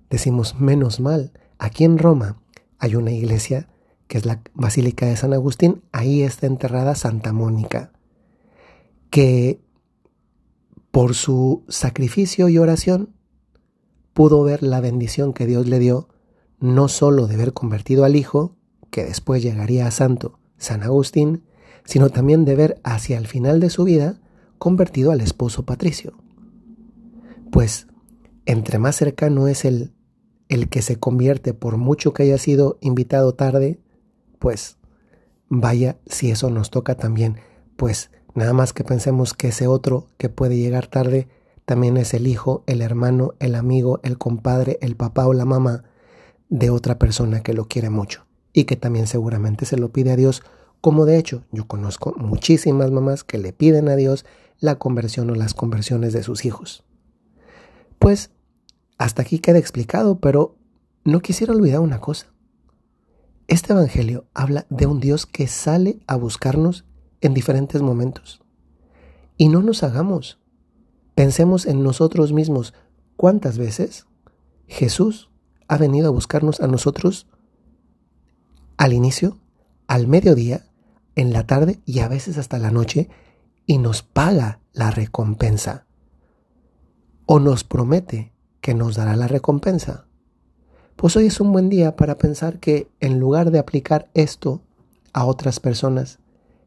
decimos 0.08 0.54
menos 0.60 1.00
mal. 1.00 1.32
Aquí 1.60 1.84
en 1.84 1.98
Roma 1.98 2.40
hay 2.78 2.96
una 2.96 3.12
iglesia 3.12 3.68
que 4.08 4.16
es 4.16 4.24
la 4.24 4.40
Basílica 4.54 5.06
de 5.06 5.14
San 5.14 5.34
Agustín, 5.34 5.82
ahí 5.92 6.22
está 6.22 6.46
enterrada 6.46 6.94
Santa 6.94 7.34
Mónica, 7.34 7.92
que 9.10 9.60
por 10.90 11.14
su 11.14 11.62
sacrificio 11.68 12.48
y 12.48 12.56
oración 12.56 13.14
pudo 14.14 14.42
ver 14.42 14.62
la 14.62 14.80
bendición 14.80 15.34
que 15.34 15.46
Dios 15.46 15.68
le 15.68 15.78
dio 15.78 16.08
no 16.58 16.88
sólo 16.88 17.26
de 17.26 17.34
haber 17.34 17.52
convertido 17.52 18.04
al 18.04 18.16
Hijo, 18.16 18.56
que 18.90 19.04
después 19.04 19.42
llegaría 19.42 19.86
a 19.86 19.90
Santo 19.90 20.40
San 20.56 20.82
Agustín, 20.82 21.44
sino 21.84 22.08
también 22.08 22.46
de 22.46 22.56
ver 22.56 22.80
hacia 22.84 23.18
el 23.18 23.26
final 23.26 23.60
de 23.60 23.68
su 23.68 23.84
vida 23.84 24.18
convertido 24.58 25.12
al 25.12 25.20
esposo 25.20 25.66
Patricio. 25.66 26.14
Pues 27.52 27.86
entre 28.46 28.78
más 28.78 28.96
cercano 28.96 29.46
es 29.46 29.66
el, 29.66 29.92
el 30.50 30.68
que 30.68 30.82
se 30.82 30.96
convierte 30.96 31.54
por 31.54 31.78
mucho 31.78 32.12
que 32.12 32.24
haya 32.24 32.36
sido 32.36 32.76
invitado 32.80 33.34
tarde, 33.34 33.78
pues 34.40 34.76
vaya 35.48 35.96
si 36.06 36.30
eso 36.30 36.50
nos 36.50 36.70
toca 36.70 36.96
también, 36.96 37.36
pues 37.76 38.10
nada 38.34 38.52
más 38.52 38.72
que 38.72 38.82
pensemos 38.82 39.32
que 39.32 39.48
ese 39.48 39.68
otro 39.68 40.08
que 40.18 40.28
puede 40.28 40.56
llegar 40.56 40.88
tarde 40.88 41.28
también 41.64 41.96
es 41.96 42.14
el 42.14 42.26
hijo, 42.26 42.64
el 42.66 42.82
hermano, 42.82 43.34
el 43.38 43.54
amigo, 43.54 44.00
el 44.02 44.18
compadre, 44.18 44.76
el 44.82 44.96
papá 44.96 45.26
o 45.28 45.34
la 45.34 45.44
mamá 45.44 45.84
de 46.48 46.70
otra 46.70 46.98
persona 46.98 47.44
que 47.44 47.54
lo 47.54 47.68
quiere 47.68 47.88
mucho 47.88 48.26
y 48.52 48.64
que 48.64 48.74
también 48.74 49.06
seguramente 49.06 49.66
se 49.66 49.76
lo 49.76 49.92
pide 49.92 50.10
a 50.10 50.16
Dios, 50.16 50.42
como 50.80 51.06
de 51.06 51.16
hecho 51.16 51.44
yo 51.52 51.68
conozco 51.68 52.12
muchísimas 52.18 52.90
mamás 52.90 53.22
que 53.22 53.38
le 53.38 53.52
piden 53.52 53.88
a 53.88 53.94
Dios 53.94 54.26
la 54.58 54.74
conversión 54.74 55.30
o 55.30 55.36
las 55.36 55.54
conversiones 55.54 56.12
de 56.12 56.24
sus 56.24 56.44
hijos. 56.44 56.82
Pues 58.00 58.32
hasta 59.00 59.22
aquí 59.22 59.38
queda 59.38 59.56
explicado, 59.56 60.20
pero 60.20 60.58
no 61.04 61.20
quisiera 61.20 61.54
olvidar 61.54 61.80
una 61.80 62.02
cosa. 62.02 62.26
Este 63.48 63.72
Evangelio 63.72 64.26
habla 64.34 64.66
de 64.68 64.84
un 64.84 65.00
Dios 65.00 65.24
que 65.24 65.46
sale 65.46 66.00
a 66.06 66.16
buscarnos 66.16 66.84
en 67.22 67.32
diferentes 67.32 67.80
momentos. 67.80 68.42
Y 69.38 69.48
no 69.48 69.62
nos 69.62 69.84
hagamos. 69.84 70.38
Pensemos 71.14 71.64
en 71.64 71.82
nosotros 71.82 72.34
mismos. 72.34 72.74
¿Cuántas 73.16 73.56
veces 73.56 74.04
Jesús 74.66 75.30
ha 75.66 75.78
venido 75.78 76.08
a 76.08 76.12
buscarnos 76.12 76.60
a 76.60 76.66
nosotros 76.66 77.26
al 78.76 78.92
inicio, 78.92 79.38
al 79.86 80.08
mediodía, 80.08 80.66
en 81.16 81.32
la 81.32 81.46
tarde 81.46 81.80
y 81.86 82.00
a 82.00 82.08
veces 82.08 82.36
hasta 82.36 82.58
la 82.58 82.70
noche 82.70 83.08
y 83.64 83.78
nos 83.78 84.02
paga 84.02 84.60
la 84.74 84.90
recompensa. 84.90 85.86
O 87.24 87.40
nos 87.40 87.64
promete 87.64 88.34
que 88.60 88.74
nos 88.74 88.96
dará 88.96 89.16
la 89.16 89.28
recompensa. 89.28 90.06
Pues 90.96 91.16
hoy 91.16 91.26
es 91.26 91.40
un 91.40 91.52
buen 91.52 91.68
día 91.68 91.96
para 91.96 92.18
pensar 92.18 92.58
que 92.58 92.88
en 93.00 93.18
lugar 93.18 93.50
de 93.50 93.58
aplicar 93.58 94.10
esto 94.14 94.60
a 95.12 95.24
otras 95.24 95.60
personas, 95.60 96.18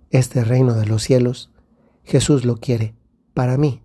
este 0.09 0.43
reino 0.43 0.73
de 0.73 0.85
los 0.85 1.03
cielos, 1.03 1.51
Jesús 2.03 2.45
lo 2.45 2.57
quiere 2.57 2.95
para 3.33 3.57
mí. 3.57 3.81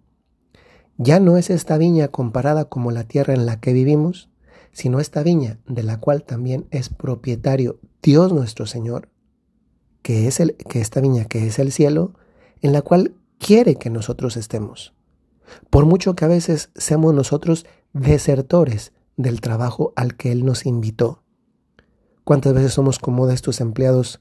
Ya 0.97 1.21
no 1.21 1.37
es 1.37 1.51
esta 1.51 1.79
viña 1.79 2.09
comparada 2.09 2.65
como 2.65 2.91
la 2.91 3.05
tierra 3.05 3.35
en 3.35 3.47
la 3.47 3.61
que 3.61 3.73
vivimos, 3.73 4.29
sino 4.73 5.01
esta 5.01 5.23
viña 5.23 5.59
de 5.67 5.83
la 5.83 6.01
cual 6.01 6.25
también 6.25 6.67
es 6.71 6.89
propietario 6.89 7.79
Dios 8.03 8.33
nuestro 8.33 8.67
Señor, 8.67 9.09
que 10.03 10.29
es 10.29 10.41
el 10.41 10.55
que 10.55 10.81
esta 10.81 11.01
viña 11.01 11.27
que 11.27 11.47
es 11.47 11.59
el 11.59 11.73
cielo, 11.73 12.15
en 12.63 12.73
la 12.73 12.83
cual 12.83 13.15
quiere 13.39 13.77
que 13.77 13.91
nosotros 13.91 14.37
estemos. 14.37 14.93
Por 15.71 15.87
mucho 15.87 16.15
que 16.15 16.25
a 16.25 16.29
veces 16.29 16.71
seamos 16.75 17.15
nosotros 17.15 17.67
desertores 17.93 18.93
del 19.17 19.41
trabajo 19.41 19.93
al 19.97 20.17
que 20.17 20.33
Él 20.33 20.45
nos 20.45 20.67
invitó. 20.67 21.23
¿Cuántas 22.25 22.55
veces 22.55 22.73
somos 22.73 22.99
como 22.99 23.27
de 23.27 23.35
estos 23.35 23.61
empleados 23.61 24.21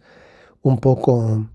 un 0.61 0.79
poco 0.79 1.49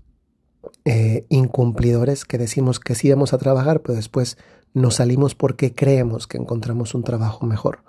eh, 0.85 1.25
incumplidores 1.29 2.25
que 2.25 2.37
decimos 2.37 2.79
que 2.79 2.95
sí 2.95 3.09
vamos 3.09 3.33
a 3.33 3.37
trabajar, 3.37 3.81
pero 3.81 3.95
después 3.95 4.37
nos 4.73 4.95
salimos 4.95 5.35
porque 5.35 5.73
creemos 5.73 6.27
que 6.27 6.37
encontramos 6.37 6.95
un 6.95 7.03
trabajo 7.03 7.45
mejor? 7.45 7.83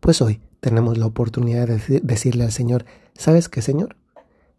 Pues 0.00 0.20
hoy 0.20 0.40
tenemos 0.60 0.98
la 0.98 1.06
oportunidad 1.06 1.68
de 1.68 2.00
decirle 2.02 2.44
al 2.44 2.52
Señor, 2.52 2.84
¿sabes 3.14 3.48
qué, 3.48 3.62
Señor? 3.62 3.96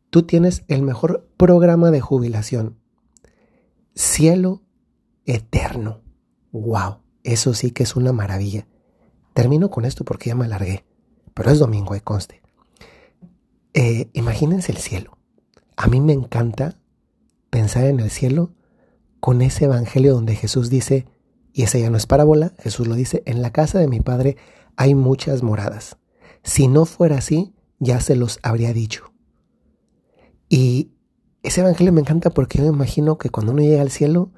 Tú 0.10 0.24
tienes 0.24 0.64
el 0.68 0.82
mejor 0.84 1.28
programa 1.38 1.92
de 1.92 2.02
jubilación. 2.02 2.78
Cielo 3.96 4.62
eterno. 5.26 6.02
¡Wow! 6.52 7.00
Eso 7.24 7.54
sí 7.54 7.72
que 7.72 7.84
es 7.84 7.96
una 7.96 8.14
maravilla. 8.14 8.68
Termino 9.34 9.70
con 9.70 9.86
esto 9.86 10.06
porque 10.06 10.30
ya 10.30 10.36
me 10.36 10.46
alargué, 10.46 10.86
pero 11.34 11.52
es 11.52 11.60
domingo, 11.60 11.96
y 11.96 12.02
conste. 12.02 12.42
Eh, 13.74 14.10
imagínense 14.14 14.72
el 14.72 14.78
cielo. 14.78 15.18
A 15.76 15.88
mí 15.88 16.00
me 16.00 16.14
encanta 16.14 16.78
pensar 17.50 17.86
en 17.86 18.00
el 18.00 18.12
cielo 18.12 18.52
con 19.20 19.42
ese 19.42 19.66
evangelio 19.66 20.14
donde 20.14 20.36
Jesús 20.36 20.70
dice, 20.70 21.08
y 21.54 21.64
esa 21.64 21.78
ya 21.78 21.90
no 21.90 21.98
es 21.98 22.06
parábola, 22.06 22.54
Jesús 22.60 22.88
lo 22.88 22.96
dice, 22.96 23.24
en 23.26 23.42
la 23.42 23.52
casa 23.52 23.80
de 23.80 23.88
mi 23.88 24.00
Padre 24.00 24.38
hay 24.76 24.96
muchas 24.96 25.44
moradas. 25.44 25.98
Si 26.44 26.68
no 26.68 26.86
fuera 26.86 27.18
así, 27.18 27.54
ya 27.80 28.02
se 28.02 28.16
los 28.16 28.40
habría 28.44 28.74
dicho. 28.74 29.14
Y 30.50 30.92
ese 31.42 31.62
evangelio 31.62 31.94
me 31.94 32.02
encanta 32.02 32.30
porque 32.30 32.60
yo 32.60 32.66
me 32.66 32.72
imagino 32.72 33.18
que 33.18 33.30
cuando 33.30 33.54
uno 33.54 33.62
llega 33.62 33.82
al 33.82 33.92
cielo, 33.92 34.32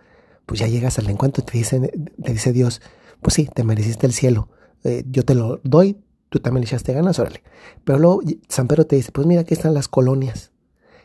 pues 0.45 0.59
ya 0.59 0.67
llegas 0.67 0.99
al 0.99 1.09
encuentro 1.09 1.43
y 1.43 1.45
te 1.45 1.57
dice, 1.57 1.79
te 2.23 2.31
dice 2.31 2.53
Dios, 2.53 2.81
pues 3.21 3.33
sí, 3.33 3.49
te 3.53 3.63
mereciste 3.63 4.05
el 4.07 4.13
cielo, 4.13 4.49
eh, 4.85 5.03
yo 5.09 5.25
te 5.25 5.35
lo 5.35 5.59
doy, 5.63 5.97
tú 6.29 6.39
también 6.39 6.61
le 6.61 6.67
echaste 6.67 6.93
ganas, 6.93 7.19
órale. 7.19 7.43
Pero 7.83 7.99
luego 7.99 8.21
San 8.47 8.67
Pedro 8.67 8.85
te 8.85 8.95
dice, 8.95 9.11
pues 9.11 9.27
mira, 9.27 9.41
aquí 9.41 9.53
están 9.53 9.73
las 9.73 9.87
colonias. 9.87 10.51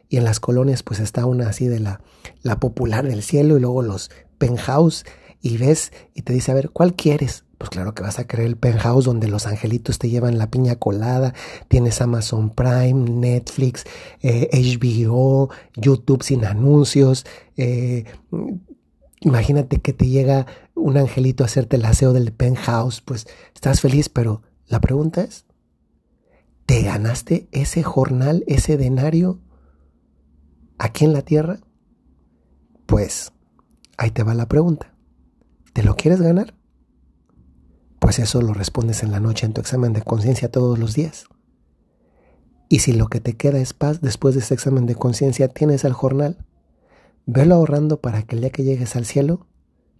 Y 0.09 0.17
en 0.17 0.25
las 0.25 0.41
colonias 0.41 0.83
pues 0.83 1.01
está 1.01 1.25
una 1.25 1.49
así 1.49 1.69
de 1.69 1.81
la, 1.81 2.01
la 2.43 2.59
popular 2.59 3.07
del 3.07 3.23
cielo 3.23 3.57
y 3.57 3.61
luego 3.61 3.83
los 3.83 4.11
penthouse 4.39 5.05
y 5.41 5.57
ves 5.57 5.93
y 6.15 6.23
te 6.23 6.33
dice, 6.33 6.51
a 6.51 6.55
ver, 6.55 6.71
¿cuál 6.71 6.95
quieres? 6.95 7.45
Pues 7.59 7.71
claro 7.71 7.95
que 7.95 8.03
vas 8.03 8.19
a 8.19 8.27
querer 8.27 8.47
el 8.47 8.57
penthouse 8.57 9.05
donde 9.05 9.29
los 9.29 9.47
angelitos 9.47 9.99
te 9.99 10.09
llevan 10.09 10.39
la 10.39 10.51
piña 10.51 10.77
colada, 10.77 11.35
tienes 11.69 12.01
Amazon 12.01 12.51
Prime, 12.51 12.95
Netflix, 12.95 13.85
HBO, 14.23 15.51
eh, 15.53 15.71
YouTube 15.77 16.23
sin 16.23 16.45
anuncios, 16.45 17.27
eh, 17.57 18.05
Imagínate 19.21 19.81
que 19.81 19.93
te 19.93 20.09
llega 20.09 20.47
un 20.75 20.97
angelito 20.97 21.45
a 21.45 21.47
hacerte 21.47 21.77
el 21.77 21.85
aseo 21.85 22.13
del 22.13 22.33
penthouse, 22.33 23.03
pues 23.03 23.27
estás 23.55 23.81
feliz, 23.81 24.09
pero 24.09 24.43
la 24.67 24.81
pregunta 24.81 25.23
es, 25.23 25.45
¿te 26.65 26.83
ganaste 26.83 27.49
ese 27.53 27.83
jornal, 27.83 28.45
ese 28.47 28.79
denario 28.79 29.41
aquí 30.79 31.05
en 31.05 31.13
la 31.13 31.23
tierra? 31.23 31.61
Pues 32.87 33.33
ahí 33.99 34.11
te 34.11 34.23
va 34.23 34.35
la 34.35 34.49
pregunta. 34.49 34.95
¿Te 35.75 35.83
lo 35.83 35.97
quieres 35.97 36.23
ganar? 36.23 36.55
Pues 37.99 38.19
eso 38.19 38.41
lo 38.41 38.55
respondes 38.55 39.03
en 39.03 39.11
la 39.11 39.21
noche 39.21 39.45
en 39.45 39.53
tu 39.53 39.61
examen 39.61 39.93
de 39.93 40.03
conciencia 40.03 40.51
todos 40.51 40.79
los 40.79 40.95
días. 40.95 41.27
Y 42.69 42.79
si 42.79 42.93
lo 42.93 43.09
que 43.09 43.21
te 43.21 43.37
queda 43.37 43.59
es 43.59 43.75
paz 43.75 44.01
después 44.01 44.35
de 44.35 44.41
ese 44.41 44.55
examen 44.55 44.87
de 44.87 44.95
conciencia, 44.95 45.49
tienes 45.49 45.85
el 45.85 45.93
jornal, 45.93 46.39
Velo 47.27 47.55
ahorrando 47.55 48.01
para 48.01 48.23
que 48.23 48.35
el 48.35 48.43
día 48.43 48.51
que 48.51 48.65
llegues 48.65 48.97
al 48.97 49.05
cielo 49.05 49.47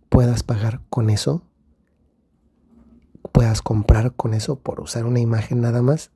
puedas 0.09 0.43
pagar 0.43 0.83
con 0.91 1.11
eso, 1.11 1.45
puedas 3.33 3.63
comprar 3.63 4.15
con 4.15 4.35
eso, 4.35 4.59
por 4.59 4.81
usar 4.81 5.07
una 5.07 5.21
imagen 5.21 5.61
nada 5.61 5.83
más, 5.83 6.11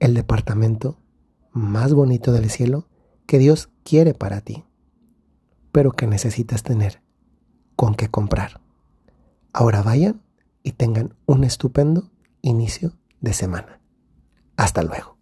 el 0.00 0.14
departamento 0.14 0.98
más 1.52 1.94
bonito 1.94 2.32
del 2.32 2.50
cielo 2.50 2.88
que 3.26 3.38
Dios 3.38 3.70
quiere 3.82 4.14
para 4.14 4.40
ti, 4.40 4.64
pero 5.72 5.92
que 5.92 6.06
necesitas 6.06 6.62
tener 6.62 7.02
con 7.76 7.94
qué 7.94 8.08
comprar. 8.08 8.60
Ahora 9.52 9.82
vayan 9.82 10.22
y 10.62 10.72
tengan 10.72 11.14
un 11.26 11.44
estupendo 11.44 12.10
inicio 12.42 12.92
de 13.20 13.32
semana. 13.32 13.80
Hasta 14.56 14.82
luego. 14.82 15.15